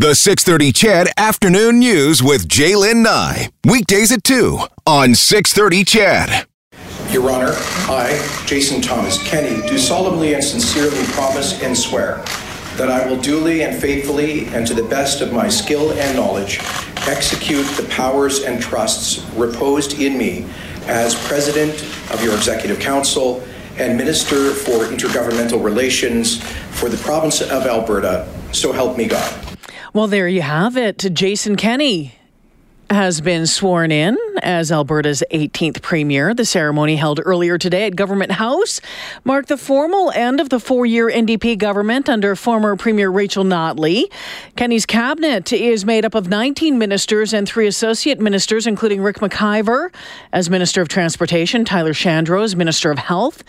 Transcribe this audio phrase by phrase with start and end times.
[0.00, 3.50] The 630 CHED Afternoon News with Jaylen Nye.
[3.66, 6.46] Weekdays at 2 on 630 CHED.
[7.12, 12.24] Your Honor, I, Jason Thomas Kenney, do solemnly and sincerely promise and swear
[12.78, 16.60] that I will duly and faithfully and to the best of my skill and knowledge
[17.06, 20.46] execute the powers and trusts reposed in me
[20.86, 21.74] as President
[22.10, 23.46] of your Executive Council
[23.76, 28.26] and Minister for Intergovernmental Relations for the province of Alberta.
[28.52, 29.58] So help me God.
[29.92, 30.98] Well, there you have it.
[30.98, 32.14] Jason Kenney
[32.90, 36.34] has been sworn in as Alberta's 18th premier.
[36.34, 38.80] The ceremony held earlier today at Government House
[39.24, 44.10] marked the formal end of the four year NDP government under former Premier Rachel Notley.
[44.56, 49.94] Kenney's cabinet is made up of 19 ministers and three associate ministers, including Rick McIver
[50.32, 53.44] as Minister of Transportation, Tyler Shandro as Minister of Health,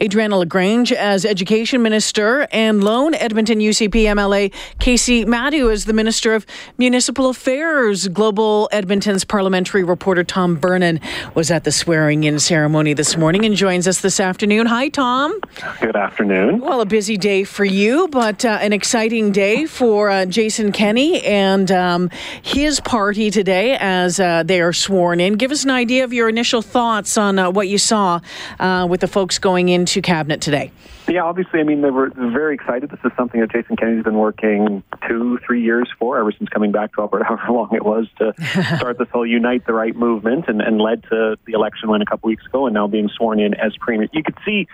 [0.00, 6.34] Adriana LaGrange as Education Minister, and lone Edmonton UCP MLA Kaycee Madu as the Minister
[6.34, 6.46] of
[6.78, 8.06] Municipal Affairs.
[8.06, 11.00] Global Edmonton's parliamentary reporter Tom Vernon
[11.34, 14.66] was at the swearing in ceremony this morning and joins us this afternoon.
[14.66, 15.40] Hi, Tom.
[15.80, 16.60] Good afternoon.
[16.60, 21.24] Well, a busy day for you, but uh, an exciting day for uh, Jason Kenney
[21.24, 22.10] and um,
[22.42, 25.36] his party today as uh, they are sworn in.
[25.36, 28.20] Give us an idea of your initial thoughts on uh, what you saw
[28.60, 30.72] uh, with the folks going into cabinet today.
[31.06, 32.90] Yeah, obviously, I mean, they were very excited.
[32.90, 36.72] This is something that Jason Kenney's been working two, three years for, ever since coming
[36.72, 38.32] back to Alberta, however long it was to
[38.78, 42.06] start this whole Unite the Right movement and, and led to the election win a
[42.06, 44.08] couple weeks ago and now being sworn in as premier.
[44.12, 44.66] You could see,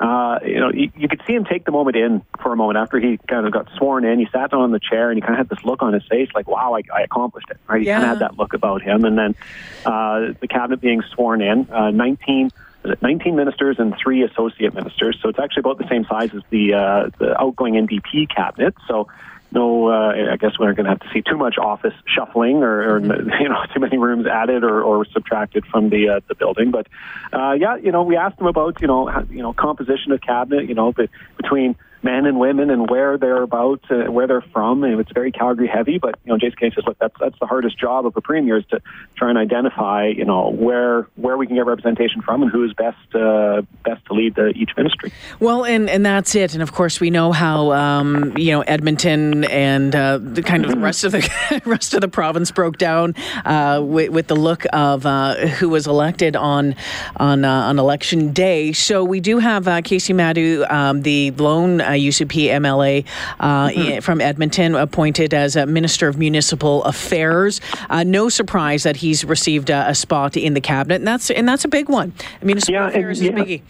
[0.00, 2.78] uh, you know, you, you could see him take the moment in for a moment
[2.78, 4.18] after he kind of got sworn in.
[4.18, 6.02] He sat down on the chair and he kind of had this look on his
[6.10, 7.80] face like, wow, I, I accomplished it, right?
[7.80, 8.00] He Yeah.
[8.00, 9.04] kind of had that look about him.
[9.04, 9.34] And then
[9.84, 12.65] uh, the cabinet being sworn in, uh, 19 is it
[13.02, 15.18] 19 ministers and three associate ministers.
[15.22, 18.74] So it's actually about the same size as the uh, the outgoing NDP cabinet.
[18.88, 19.08] So
[19.52, 22.62] no, uh, I guess we aren't going to have to see too much office shuffling
[22.62, 23.00] or, or
[23.40, 26.70] you know too many rooms added or, or subtracted from the uh, the building.
[26.70, 26.88] But
[27.32, 30.20] uh, yeah, you know, we asked them about you know how, you know composition of
[30.20, 31.76] cabinet, you know, be, between
[32.06, 34.84] men and women and where they're about, uh, where they're from.
[34.84, 37.46] And it's very Calgary heavy, but you know, Jason Kenney says, look, that's that's the
[37.46, 38.80] hardest job of a premier is to
[39.16, 42.72] try and identify, you know, where where we can get representation from and who is
[42.74, 45.12] best uh, best to lead the, each ministry.
[45.40, 46.54] Well, and, and that's it.
[46.54, 50.70] And of course, we know how um, you know Edmonton and uh, the kind of
[50.70, 54.64] the rest of the rest of the province broke down uh, with, with the look
[54.72, 56.76] of uh, who was elected on
[57.16, 58.72] on uh, on election day.
[58.72, 63.04] So we do have Kaycee Madu, um, the lone UCP MLA
[63.40, 67.60] uh, i- from Edmonton, appointed as a Minister of Municipal Affairs.
[67.90, 71.48] Uh, no surprise that he's received uh, a spot in the cabinet, and that's and
[71.48, 72.12] that's a big one.
[72.42, 73.32] Municipal Yeah, and- Affairs is yeah.
[73.32, 73.62] biggie.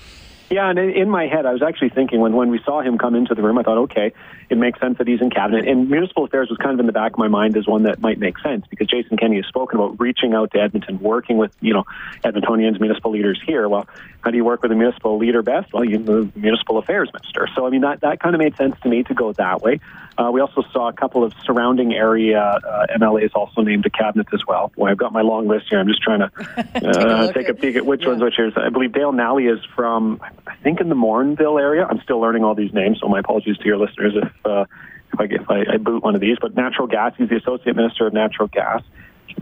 [0.48, 2.98] Yeah, and in, in my head, I was actually thinking when, when we saw him
[2.98, 4.12] come into the room, I thought, okay,
[4.48, 5.66] it makes sense that he's in cabinet.
[5.66, 7.98] And municipal affairs was kind of in the back of my mind as one that
[8.00, 11.50] might make sense because Jason Kenney has spoken about reaching out to Edmonton, working with
[11.60, 11.82] you know
[12.24, 13.68] Edmontonians, municipal leaders here.
[13.68, 13.88] Well,
[14.26, 15.72] how do you work with a municipal leader best?
[15.72, 17.48] Well, you the municipal affairs minister.
[17.54, 19.78] So I mean that that kind of made sense to me to go that way.
[20.18, 24.26] Uh, we also saw a couple of surrounding area uh, MLAs also named to cabinet
[24.32, 24.72] as well.
[24.74, 25.78] Boy, I've got my long list here.
[25.78, 26.30] I'm just trying to
[26.74, 28.08] uh, look take a peek at which yeah.
[28.08, 28.52] ones which is.
[28.56, 31.86] I believe Dale Nally is from, I think, in the Morinville area.
[31.88, 34.64] I'm still learning all these names, so my apologies to your listeners if uh,
[35.12, 36.38] if I if I, I boot one of these.
[36.40, 38.82] But natural gas, he's the associate minister of natural gas.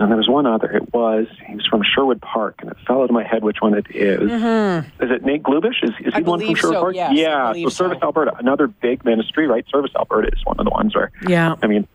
[0.00, 0.70] And there was one other.
[0.70, 3.58] It was he was from Sherwood Park, and it fell out of my head which
[3.60, 4.22] one it is.
[4.30, 5.82] Is it Nate Glubish?
[5.84, 6.16] Is, is he Mm-hmm.
[6.16, 6.94] I the one from Sherwood so, Park?
[6.96, 7.52] yes, yeah.
[7.52, 8.06] so Service so.
[8.06, 9.64] Alberta, another big ministry, right?
[9.70, 11.54] Service Alberta is one of the ones where Yeah.
[11.62, 11.86] I mean,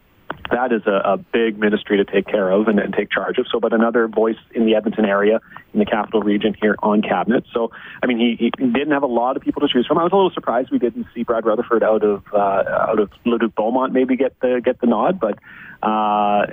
[0.51, 3.47] that is a, a big ministry to take care of and, and take charge of.
[3.51, 5.41] So, but another voice in the Edmonton area,
[5.73, 7.45] in the capital region here on cabinet.
[7.53, 7.71] So,
[8.01, 9.97] I mean, he, he didn't have a lot of people to choose from.
[9.97, 13.11] I was a little surprised we didn't see Brad Rutherford out of uh, out of
[13.25, 15.37] Leduc Beaumont maybe get the get the nod, but
[15.81, 16.45] uh,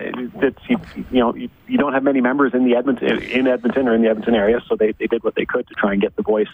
[0.68, 0.78] you,
[1.10, 4.02] you know you, you don't have many members in the Edmonton in Edmonton or in
[4.02, 6.22] the Edmonton area, so they, they did what they could to try and get the
[6.22, 6.48] voice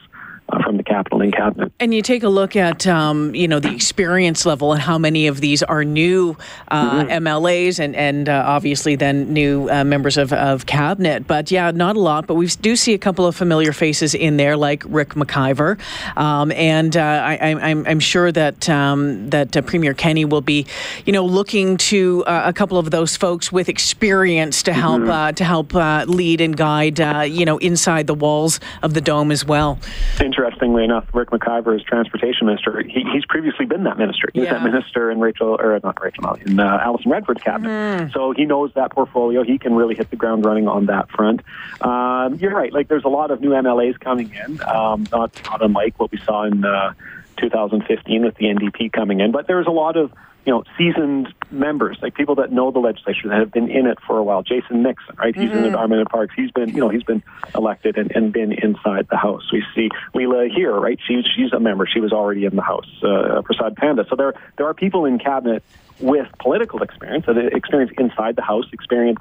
[0.62, 1.72] from the capital in cabinet.
[1.80, 5.26] And you take a look at um, you know the experience level and how many
[5.26, 6.36] of these are new
[6.68, 11.26] uh, MLAs and and uh, obviously then new uh, members of, of cabinet.
[11.26, 12.26] But yeah, not a lot.
[12.26, 15.78] But we do see a couple of familiar faces in there, like Rick McIver,
[16.16, 17.52] um, and uh, I,
[17.86, 20.66] I'm sure that um, that uh, Premier Kenney will be
[21.04, 25.32] you know looking to uh, a couple of those folks with experience to help uh,
[25.32, 29.30] to help uh, lead and guide uh, you know inside the walls of the dome
[29.30, 29.78] as well.
[30.42, 32.82] Interestingly enough, Rick McIver is transportation minister.
[32.82, 34.28] He, he's previously been that minister.
[34.34, 38.10] He was that minister in Rachel, or not Rachel, no, in uh, Alison Redford's cabinet.
[38.12, 39.44] So he knows that portfolio.
[39.44, 41.42] He can really hit the ground running on that front.
[41.80, 42.72] Um, you're right.
[42.72, 46.18] Like there's a lot of new MLAs coming in, um, not not unlike what we
[46.18, 46.64] saw in.
[46.64, 46.94] Uh,
[47.38, 50.12] 2015 with the NDP coming in, but there's a lot of
[50.44, 53.98] you know, seasoned members, like people that know the legislature that have been in it
[54.04, 54.42] for a while.
[54.42, 55.34] Jason Nixon, right?
[55.34, 55.56] He's mm-hmm.
[55.56, 56.34] in the Environment and Parks.
[56.34, 57.22] He's been, you know, he's been
[57.54, 59.52] elected and, and been inside the House.
[59.52, 60.98] We see Leela Aheer, right?
[61.06, 61.86] She's she's a member.
[61.86, 62.88] She was already in the House.
[63.02, 64.06] Uh, Prasad Panda.
[64.08, 65.62] So there there are people in cabinet
[66.00, 69.20] with political experience, experience inside the House, experience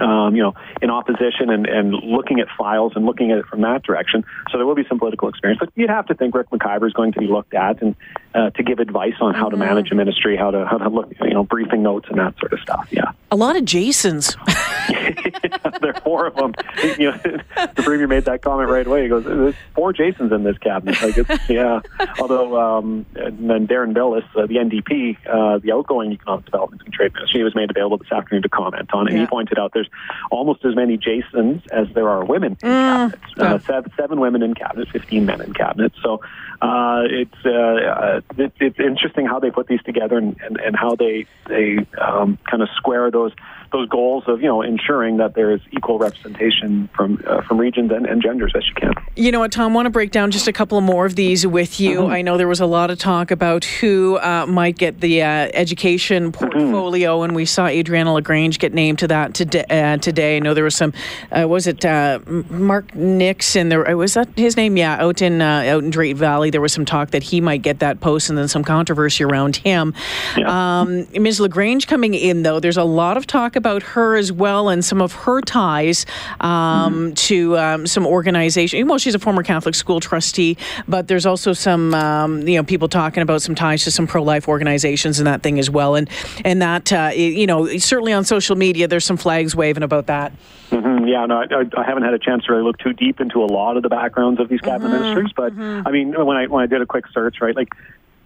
[0.00, 3.60] um, you know, in opposition and, and looking at files and looking at it from
[3.62, 4.24] that direction.
[4.50, 6.92] So there will be some political experience, but you'd have to think Rick McIver is
[6.92, 7.94] going to be looked at and
[8.34, 9.50] uh, to give advice on how mm-hmm.
[9.50, 12.38] to manage a ministry, how to how to look, you know, briefing notes and that
[12.38, 12.88] sort of stuff.
[12.90, 14.36] Yeah, a lot of Jasons.
[15.80, 16.54] there are four of them.
[16.98, 19.04] You know, the premier made that comment right away.
[19.04, 21.80] He goes, "There's four Jasons in this cabinet." Like, it's, yeah.
[22.18, 26.92] Although, um, and then Deron Bilous, uh, the NDP, uh, the outgoing economic development and
[26.92, 29.14] trade minister, he was made available this afternoon to comment on it.
[29.14, 29.20] Yeah.
[29.20, 29.90] He pointed out there's
[30.30, 33.12] almost as many Jasons as there are women in mm.
[33.12, 33.20] cabinet.
[33.38, 35.92] Uh, seven, seven women in cabinet, fifteen men in cabinet.
[36.02, 36.20] So
[36.60, 40.76] uh, it's, uh, uh, it, it's interesting how they put these together and, and, and
[40.76, 43.32] how they they um, kind of square those
[43.72, 47.90] those goals of you know ensuring that there is equal representation from uh, from regions
[47.90, 48.92] and, and, genders as you can.
[49.16, 49.72] You know what, Tom?
[49.72, 52.00] I want to break down just a couple more of these with you.
[52.00, 52.12] Mm-hmm.
[52.12, 55.26] I know there was a lot of talk about who uh, might get the uh,
[55.54, 56.50] education mm-hmm.
[56.50, 57.24] portfolio, mm-hmm.
[57.24, 59.64] and we saw Adriana Lagrange get named to that today.
[59.68, 60.92] Uh, today, I know there was some.
[61.30, 63.70] Uh, was it uh, Mark Nixon?
[63.70, 64.76] There was that his name?
[64.76, 67.78] Yeah, out in out in Drayton Valley, there was some talk that he might get
[67.80, 69.94] that post, and then some controversy around him.
[70.36, 70.80] Yeah.
[70.80, 71.40] Um, Ms.
[71.40, 75.00] Lagrange coming in though, there's a lot of talk about her as well and some
[75.00, 76.06] of her ties
[76.40, 77.12] um, mm-hmm.
[77.14, 78.86] to um, some organization.
[78.86, 80.56] Well, she's a former Catholic school trustee,
[80.88, 84.48] but there's also some um, you know people talking about some ties to some pro-life
[84.48, 85.94] organizations and that thing as well.
[85.94, 86.08] And
[86.44, 90.32] and that uh, you know certainly on social media there's some flags waving about that.
[90.70, 91.06] Mm-hmm.
[91.06, 93.46] Yeah, no, I, I, haven't had a chance to really look too deep into a
[93.46, 95.02] lot of the backgrounds of these cabinet mm-hmm.
[95.02, 95.86] ministers, but mm-hmm.
[95.86, 97.68] I mean when I when I did a quick search, right, like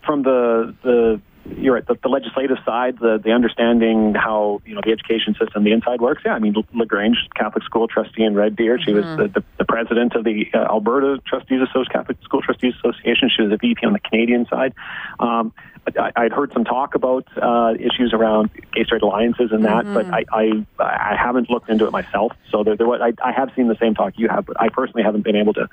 [0.04, 1.20] from the the
[1.58, 1.87] you're right.
[1.87, 6.00] The, the, legislative side, the the understanding how you know the education system, the inside
[6.00, 6.22] works.
[6.25, 8.78] Yeah, I mean Lagrange, Catholic school trustee in Red Deer.
[8.78, 9.08] She mm-hmm.
[9.08, 13.31] was the, the, the, president of the uh, Alberta Trustees Association, Catholic School Trustees Association.
[13.34, 14.75] She was a VP on the Canadian side.
[15.20, 15.52] Um,
[15.98, 19.94] I, would heard some talk about uh, issues around gay straight alliances and that, mm-hmm.
[19.94, 22.32] but I, I I haven't looked into it myself.
[22.50, 24.68] So there, there was, I, I have seen the same talk you have, but I
[24.68, 25.68] personally haven't been able to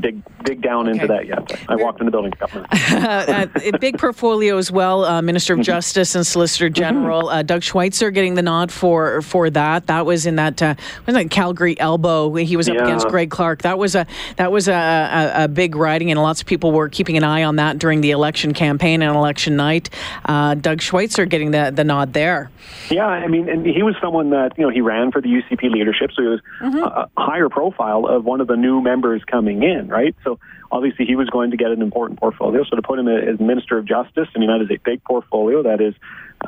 [0.00, 0.92] dig dig down okay.
[0.92, 1.60] into that yet.
[1.68, 2.32] I walked in the building.
[2.40, 3.46] uh,
[3.78, 5.04] big portfolio as well.
[5.04, 5.64] Uh, Minister of mm-hmm.
[5.64, 6.74] Justice and Solicitor mm-hmm.
[6.74, 7.38] General mm-hmm.
[7.38, 9.86] uh, Doug Schweitzer getting the nod for for that.
[9.86, 10.74] That was in that uh,
[11.06, 12.34] was that Calgary elbow.
[12.34, 12.84] He was up yeah.
[12.84, 13.62] against Greg Clark.
[13.62, 16.88] That was a that was a, a, a, big riding, and lots of people were
[16.88, 19.90] keeping an eye on that during the election campaign and election night.
[20.24, 22.50] Uh, Doug Schweitzer getting the the nod there.
[22.88, 25.70] Yeah, I mean, and he was someone that you know he ran for the UCP
[25.70, 26.78] leadership, so he was mm-hmm.
[26.78, 30.14] a, a higher profile of one of the new members coming in right?
[30.24, 30.38] So
[30.70, 32.64] obviously he was going to get an important portfolio.
[32.64, 35.62] So to put him as Minister of Justice, I mean, that is a big portfolio.
[35.62, 35.94] That is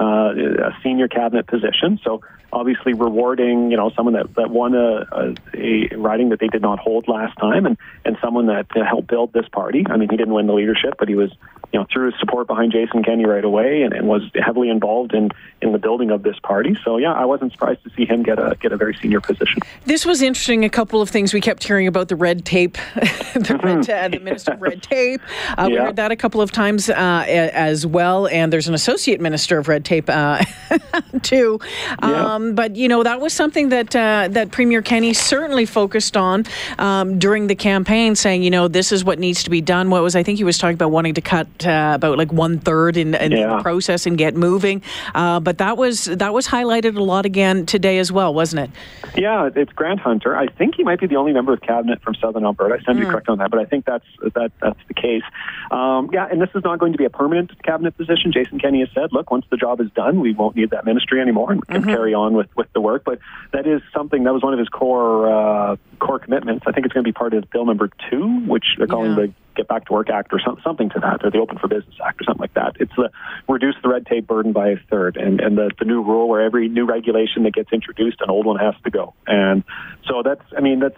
[0.01, 0.33] uh,
[0.69, 2.01] a senior cabinet position.
[2.03, 2.23] So
[2.53, 6.63] obviously rewarding, you know, someone that, that won a, a, a riding that they did
[6.63, 9.85] not hold last time and, and someone that helped build this party.
[9.89, 11.33] I mean, he didn't win the leadership, but he was,
[11.73, 15.15] you know, threw his support behind Jason Kenney right away and, and was heavily involved
[15.15, 15.31] in,
[15.63, 16.77] in the building of this party.
[16.85, 19.61] So yeah, I wasn't surprised to see him get a get a very senior position.
[19.87, 20.65] This was interesting.
[20.65, 24.19] A couple of things we kept hearing about the red tape, the, red, uh, the
[24.19, 25.23] minister of red tape.
[25.57, 25.67] Uh, yeah.
[25.69, 28.29] We heard that a couple of times uh, as well.
[28.29, 30.45] And there's an associate minister of red tape uh,
[31.23, 31.59] too.
[32.03, 32.35] Yeah.
[32.35, 36.45] Um, but you know that was something that uh, that Premier Kenney certainly focused on
[36.79, 39.89] um, during the campaign, saying you know this is what needs to be done.
[39.89, 42.59] What was I think he was talking about wanting to cut uh, about like one
[42.59, 43.57] third in, in yeah.
[43.57, 44.83] the process and get moving.
[45.15, 48.71] Uh, but that was that was highlighted a lot again today as well, wasn't it?
[49.17, 50.37] Yeah, it's Grant Hunter.
[50.37, 52.75] I think he might be the only member of cabinet from Southern Alberta.
[52.75, 53.11] I stand to be mm.
[53.11, 55.23] correct on that, but I think that's that that's the case.
[55.71, 58.33] Um, yeah, and this is not going to be a permanent cabinet position.
[58.33, 61.21] Jason Kenney has said, look, once the job is done, we won't need that ministry
[61.21, 61.91] anymore and can mm-hmm.
[61.91, 63.05] carry on with, with the work.
[63.05, 63.19] But
[63.53, 66.65] that is something that was one of his core uh, core commitments.
[66.67, 69.27] I think it's going to be part of bill number two, which they're calling yeah.
[69.27, 71.69] the Get Back to Work Act or some, something to that, or the Open for
[71.69, 72.77] Business Act or something like that.
[72.81, 73.11] It's the
[73.49, 76.43] reduce the red tape burden by a third, and, and the, the new rule where
[76.43, 79.15] every new regulation that gets introduced, an old one has to go.
[79.27, 79.65] And
[80.07, 80.97] so that's, I mean, that's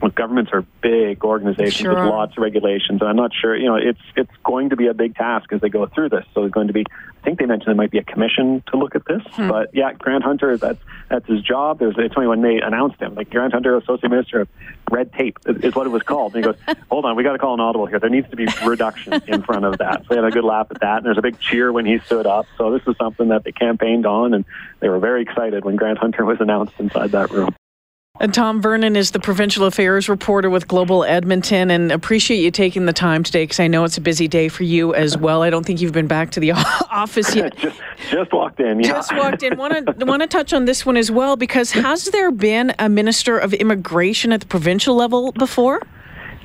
[0.00, 1.94] well, governments are big organizations sure.
[1.94, 3.56] with lots of regulations, and I'm not sure.
[3.56, 6.24] You know, it's it's going to be a big task as they go through this.
[6.34, 6.84] So there's going to be.
[6.90, 9.22] I think they mentioned there might be a commission to look at this.
[9.32, 9.48] Hmm.
[9.48, 11.78] But yeah, Grant Hunter, that's that's his job.
[11.78, 14.48] There's it's only when they announced him, like Grant Hunter, Associate Minister of
[14.90, 16.36] Red Tape, is what it was called.
[16.36, 17.98] And he goes, "Hold on, we got to call an audible here.
[17.98, 20.66] There needs to be reduction in front of that." So they had a good laugh
[20.70, 22.44] at that, and there's a big cheer when he stood up.
[22.58, 24.44] So this is something that they campaigned on, and
[24.80, 27.55] they were very excited when Grant Hunter was announced inside that room.
[28.18, 32.86] And Tom Vernon is the provincial affairs reporter with Global Edmonton, and appreciate you taking
[32.86, 35.42] the time today because I know it's a busy day for you as well.
[35.42, 36.52] I don't think you've been back to the
[36.90, 37.56] office yet.
[37.58, 37.78] just,
[38.10, 38.80] just walked in.
[38.80, 38.88] Yeah.
[38.88, 39.58] Just walked in.
[39.58, 42.88] Want to want to touch on this one as well because has there been a
[42.88, 45.82] minister of immigration at the provincial level before?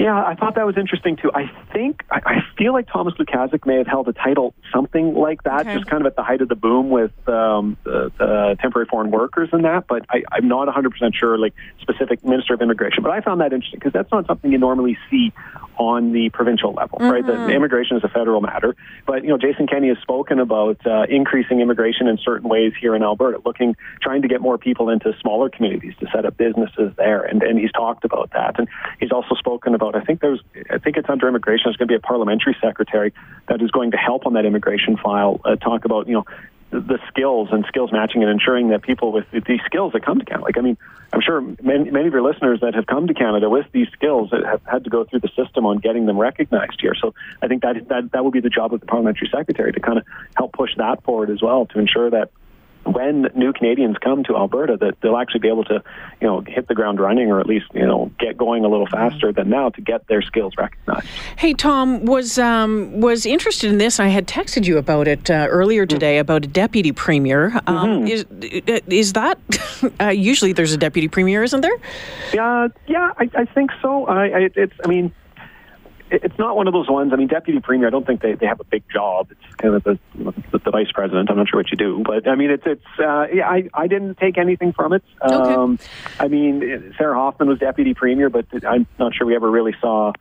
[0.01, 1.31] Yeah, I thought that was interesting too.
[1.33, 5.43] I think I, I feel like Thomas Lukaszuk may have held a title something like
[5.43, 5.75] that, okay.
[5.75, 9.11] just kind of at the height of the boom with um, the, the temporary foreign
[9.11, 9.85] workers and that.
[9.87, 13.03] But I, I'm not 100 percent sure, like specific Minister of Immigration.
[13.03, 15.33] But I found that interesting because that's not something you normally see
[15.77, 17.11] on the provincial level, mm-hmm.
[17.11, 17.25] right?
[17.25, 18.75] The, the immigration is a federal matter.
[19.05, 22.95] But you know, Jason Kenney has spoken about uh, increasing immigration in certain ways here
[22.95, 26.93] in Alberta, looking, trying to get more people into smaller communities to set up businesses
[26.97, 28.67] there, and and he's talked about that, and
[28.99, 31.63] he's also spoken about I think there's, I think it's under immigration.
[31.65, 33.13] There's going to be a parliamentary secretary
[33.47, 35.39] that is going to help on that immigration file.
[35.43, 36.25] Uh, talk about you know
[36.71, 40.25] the skills and skills matching and ensuring that people with these skills that come to
[40.25, 40.77] Canada, like I mean,
[41.11, 44.29] I'm sure many, many of your listeners that have come to Canada with these skills
[44.31, 46.93] that have had to go through the system on getting them recognized here.
[46.95, 49.79] So I think that that that will be the job of the parliamentary secretary to
[49.81, 50.05] kind of
[50.37, 52.31] help push that forward as well to ensure that
[52.85, 55.83] when new Canadians come to Alberta, that they'll actually be able to,
[56.19, 58.87] you know, hit the ground running, or at least, you know, get going a little
[58.87, 61.07] faster than now to get their skills recognized.
[61.37, 63.99] Hey, Tom was um, was interested in this.
[63.99, 66.21] I had texted you about it uh, earlier today mm-hmm.
[66.21, 67.53] about a deputy premier.
[67.67, 68.07] Um, mm-hmm.
[68.07, 69.37] Is is that
[70.01, 71.77] uh, usually there's a deputy premier, isn't there?
[72.33, 74.05] Yeah, yeah, I, I think so.
[74.07, 75.13] I, I, it's, I mean
[76.11, 77.13] it's not one of those ones.
[77.13, 77.87] I mean, deputy premier.
[77.87, 79.31] I don't think they, they have a big job.
[79.31, 81.29] It's kind of the, the, the vice president.
[81.29, 82.85] I'm not sure what you do, but I mean, it's it's.
[82.99, 85.03] Uh, yeah, I I didn't take anything from it.
[85.21, 85.53] Okay.
[85.53, 85.79] Um,
[86.19, 90.13] I mean, Sarah Hoffman was deputy premier, but I'm not sure we ever really saw.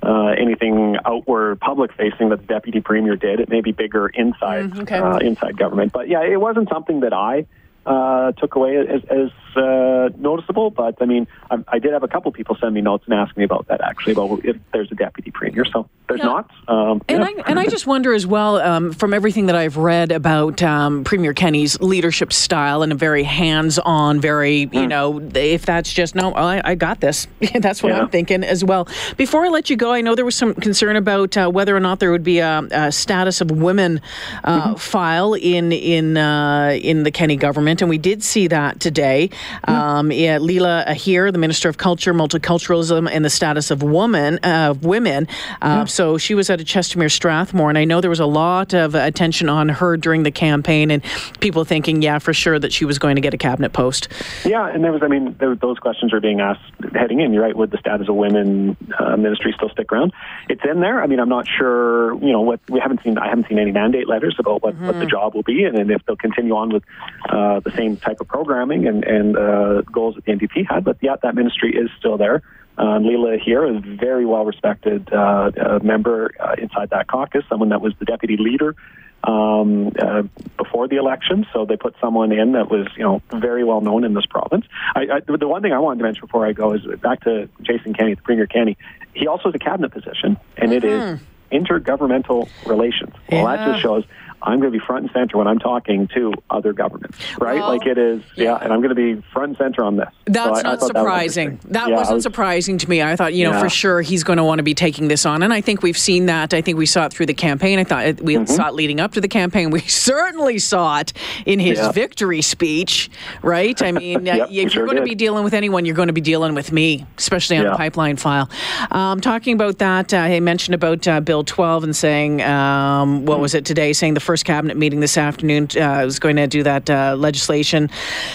[0.00, 3.40] Uh, anything outward public facing that the deputy premier did.
[3.40, 4.98] It may be bigger inside mm, okay.
[4.98, 7.46] uh, inside government, but yeah, it wasn't something that I
[7.88, 10.70] uh, took away as, as uh, noticeable.
[10.70, 13.34] But I mean, I, I, did have a couple people send me notes and ask
[13.34, 15.64] me about that actually, about if there's a deputy premier.
[15.64, 16.26] So there's yeah.
[16.26, 16.50] not.
[16.68, 17.24] Um, and, yeah.
[17.24, 21.02] I, and I just wonder as well, um, from everything that I've read about um,
[21.02, 24.74] Premier Kenney's leadership style and a very hands-on, very mm.
[24.74, 24.88] you hmm.
[24.88, 27.26] know, if that's just no, I, I got this.
[27.54, 28.02] that's what yeah.
[28.02, 28.86] I'm thinking as well.
[29.16, 31.80] Before I let you go, I know there was some concern about uh, whether or
[31.80, 34.02] not there would be a, a status of women
[34.44, 34.74] uh, mm-hmm.
[34.74, 39.30] file in in uh, in the Kenny government, and we did see that today.
[39.64, 44.70] Um, yeah, Leela Aheer, the Minister of Culture, Multiculturalism, and the Status of Woman uh,
[44.70, 45.28] of Women.
[45.62, 48.74] Uh, so she was at a Chestermere Strathmore, and I know there was a lot
[48.74, 51.02] of attention on her during the campaign, and
[51.40, 54.08] people thinking, yeah, for sure that she was going to get a cabinet post.
[54.44, 56.62] Yeah, and there was, I mean, there, those questions are being asked
[56.94, 57.32] heading in.
[57.32, 57.56] You're right.
[57.56, 60.12] Would the Status of Women uh, ministry still stick around?
[60.48, 61.02] It's in there.
[61.02, 62.14] I mean, I'm not sure.
[62.22, 63.18] You know, what we haven't seen.
[63.18, 64.86] I haven't seen any mandate letters about what, mm-hmm.
[64.86, 65.10] what the mm-hmm.
[65.10, 66.84] job will be, and, and if they'll continue on with
[67.28, 70.84] uh, the same type of programming and and uh, goals that the NDP had.
[70.84, 72.42] But yeah, that ministry is still there.
[72.78, 77.44] Um, Leela Aheer is a very well respected uh, uh, member uh, inside that caucus,
[77.48, 78.76] someone that was the deputy leader
[79.24, 80.22] um, uh,
[80.56, 81.44] before the election.
[81.52, 84.64] So they put someone in that was, you know, very well known in this province.
[84.94, 87.48] I, I, the one thing I wanted to mention before I go is back to
[87.62, 88.76] Jason Kenney, the Premier Kenney.
[89.12, 90.72] He also has a cabinet position, and mm-hmm.
[90.72, 91.56] it is mm-hmm.
[91.56, 93.14] intergovernmental relations.
[93.30, 93.56] Well, yeah.
[93.56, 94.04] that just shows
[94.42, 97.60] I'm going to be front and center when I'm talking to other governments, right?
[97.60, 98.44] Well, like it is, yeah.
[98.44, 98.56] yeah.
[98.56, 100.08] and I'm going to be front and center on this.
[100.26, 101.56] That's so not I, I surprising.
[101.56, 103.02] That, that yeah, wasn't was, surprising to me.
[103.02, 103.60] I thought, you know, yeah.
[103.60, 105.98] for sure he's going to want to be taking this on, and I think we've
[105.98, 106.54] seen that.
[106.54, 107.78] I think we saw it through the campaign.
[107.78, 108.46] I thought we mm-hmm.
[108.46, 109.70] saw it leading up to the campaign.
[109.70, 111.12] We certainly saw it
[111.44, 113.10] in his victory speech,
[113.42, 113.80] right?
[113.82, 115.02] I mean, yep, if you're sure going did.
[115.02, 117.76] to be dealing with anyone, you're going to be dealing with me, especially on the
[117.76, 118.48] pipeline file.
[118.90, 123.38] Um, talking about that, uh, I mentioned about uh, Bill 12 and saying, um, what
[123.38, 123.92] mm was it today?
[123.92, 127.88] Saying the first cabinet meeting this afternoon uh, was going to do that uh, legislation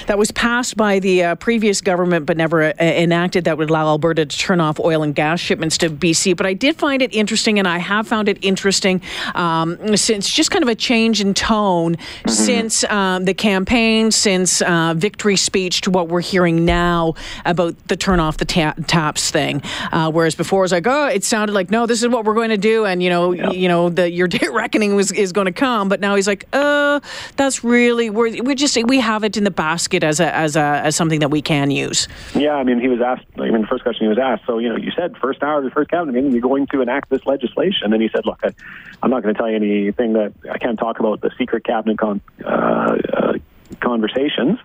[0.08, 3.86] that was passed by the uh, previous government but never uh, enacted that would allow
[3.86, 6.36] Alberta to turn off oil and gas shipments to BC.
[6.36, 9.02] But I did find it interesting, and I have found it interesting
[9.36, 12.30] um, since just kind of a change in tone mm-hmm.
[12.30, 17.14] since um, the campaign, since uh, victory speech to what we're hearing now
[17.46, 19.62] about the turn off the ta- taps thing.
[19.92, 22.34] Uh, whereas before it was like, oh, it sounded like, no, this is what we're
[22.34, 25.46] going to do, and you know, you know, the, your day reckoning was, is going
[25.46, 25.83] to come.
[25.90, 27.00] But now he's like, uh,
[27.36, 30.82] that's really we're, we just we have it in the basket as a as a
[30.84, 32.08] as something that we can use.
[32.34, 33.26] Yeah, I mean, he was asked.
[33.38, 34.44] I mean, the first question he was asked.
[34.46, 36.82] So you know, you said first hour of the first cabinet meeting, you're going to
[36.82, 38.54] enact this legislation, and then he said, look, I,
[39.04, 41.98] am not going to tell you anything that I can't talk about the secret cabinet
[41.98, 43.34] con, uh, uh,
[43.80, 44.60] conversations.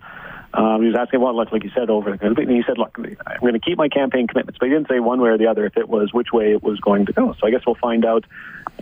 [0.53, 3.39] Um, he was asking, well, like, like you said, over and he said, look, I'm
[3.41, 5.65] going to keep my campaign commitments, but he didn't say one way or the other
[5.65, 7.35] if it was which way it was going to go.
[7.39, 8.25] So I guess we'll find out.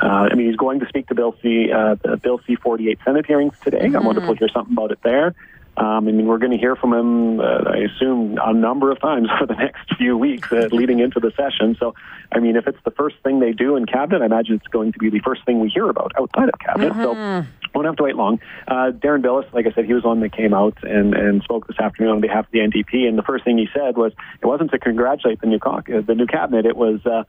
[0.02, 3.00] Uh, I mean, he's going to speak to Bill C, uh, the Bill C 48
[3.04, 3.80] Senate hearings today.
[3.80, 3.96] Mm-hmm.
[3.98, 5.36] I'm wondering if we'll hear something about it there.
[5.78, 9.00] Um, I mean, we're going to hear from him, uh, I assume, a number of
[9.00, 11.76] times for the next few weeks uh, leading into the session.
[11.80, 11.94] So,
[12.32, 14.92] I mean, if it's the first thing they do in cabinet, I imagine it's going
[14.94, 16.94] to be the first thing we hear about outside of cabinet.
[16.94, 17.04] Mm-hmm.
[17.04, 18.40] So, won't have to wait long.
[18.68, 21.68] Uh, Deron Bilous, like I said, he was one that came out and, and spoke
[21.68, 23.08] this afternoon on behalf of the NDP.
[23.08, 26.02] And the first thing he said was it wasn't to congratulate the new co- uh,
[26.02, 26.66] the new cabinet.
[26.66, 27.24] It was uh,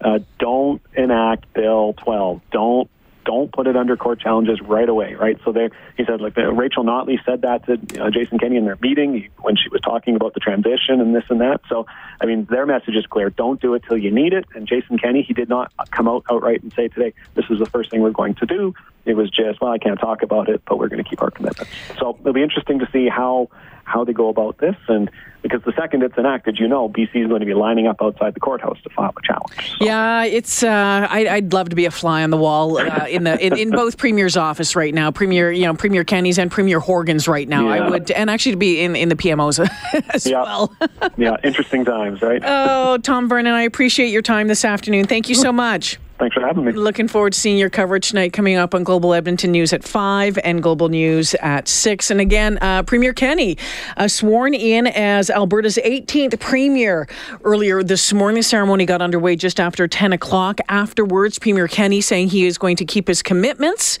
[0.00, 2.40] uh, don't enact Bill 12.
[2.50, 2.90] Don't
[3.24, 5.38] don't put it under court challenges right away, right?
[5.44, 8.78] So there, he said, like Rachel Notley said that to uh, Jason Kenney in their
[8.80, 11.60] meeting when she was talking about the transition and this and that.
[11.68, 11.86] So,
[12.20, 14.44] I mean, their message is clear: don't do it till you need it.
[14.54, 17.66] And Jason Kenney, he did not come out outright and say today, this is the
[17.66, 18.74] first thing we're going to do.
[19.04, 21.30] It was just, well, I can't talk about it, but we're going to keep our
[21.30, 21.68] commitment.
[21.98, 23.48] So it'll be interesting to see how
[23.84, 24.76] how they go about this.
[24.88, 25.10] And
[25.42, 28.34] because the second it's enacted, you know, BC is going to be lining up outside
[28.34, 29.78] the courthouse to file a challenge.
[29.78, 29.84] So.
[29.84, 30.62] Yeah, it's.
[30.62, 33.56] Uh, I, would love to be a fly on the wall uh, in the in,
[33.56, 37.46] in, both Premier's office right now, Premier, you know, Premier Kenney's and Premier Horgan's right
[37.46, 37.68] now.
[37.68, 37.84] Yeah.
[37.84, 39.68] I would, and actually to be in in the PMOs
[40.14, 40.42] as yeah.
[40.42, 40.74] well.
[41.16, 42.42] yeah, interesting times, right?
[42.66, 45.06] Oh, Tom Vernon, I appreciate your time this afternoon.
[45.06, 45.98] Thank you so much.
[46.18, 46.72] Thanks for having me.
[46.72, 50.38] Looking forward to seeing your coverage tonight coming up on Global Edmonton News at 5
[50.44, 52.10] and Global News at 6.
[52.10, 53.58] And again, uh, Premier Kenney
[53.96, 57.08] uh, sworn in as Alberta's 18th Premier
[57.42, 58.36] earlier this morning.
[58.36, 60.60] The ceremony got underway just after 10 o'clock.
[60.68, 63.98] Afterwards, Premier Kenney saying he is going to keep his commitments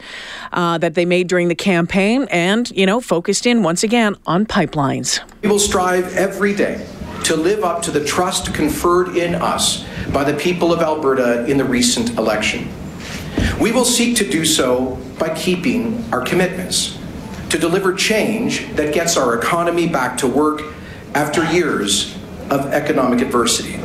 [0.52, 4.46] uh, that they made during the campaign and, you know, focused in once again on
[4.46, 5.20] pipelines.
[5.42, 6.86] We will strive every day
[7.24, 11.56] to live up to the trust conferred in us by the people of Alberta in
[11.56, 12.68] the recent election.
[13.58, 16.98] We will seek to do so by keeping our commitments,
[17.48, 20.62] to deliver change that gets our economy back to work
[21.14, 22.14] after years
[22.50, 23.80] of economic adversity,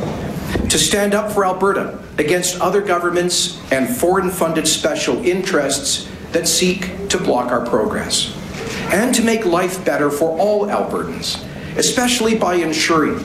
[0.68, 7.08] to stand up for Alberta against other governments and foreign funded special interests that seek
[7.08, 8.36] to block our progress,
[8.92, 11.46] and to make life better for all Albertans
[11.76, 13.16] especially by ensuring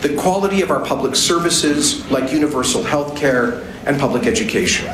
[0.00, 4.86] the quality of our public services like universal health care and public education.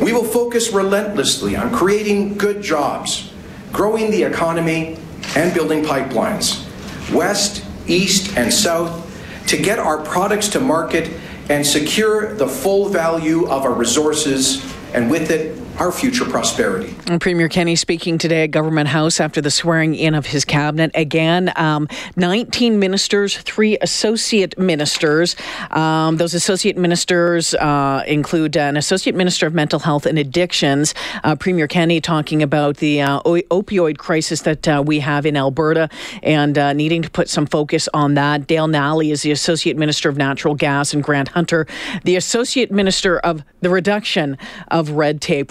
[0.00, 3.30] We will focus relentlessly on creating good jobs,
[3.72, 4.98] growing the economy,
[5.34, 6.64] and building pipelines,
[7.12, 9.02] west, east, and south,
[9.48, 11.10] to get our products to market
[11.48, 16.94] and secure the full value of our resources, and with it, our future prosperity.
[17.08, 20.90] And Premier Kenney speaking today at Government House after the swearing in of his cabinet.
[20.94, 25.36] Again, um, 19 ministers, three associate ministers.
[25.70, 30.94] Um, those associate ministers uh, include an associate minister of mental health and addictions.
[31.24, 35.88] Uh, Premier Kenney talking about the uh, opioid crisis that uh, we have in Alberta
[36.22, 38.46] and uh, needing to put some focus on that.
[38.46, 41.66] Dale Nally is the associate minister of natural gas, and Grant Hunter,
[42.04, 45.50] the associate minister of the reduction of red tape.